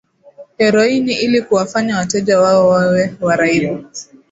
heroini 0.57 1.13
ili 1.13 1.41
kuwafanya 1.41 1.97
wateja 1.97 2.39
wao 2.39 2.67
wawe 2.67 3.13
waraibu 3.21 3.85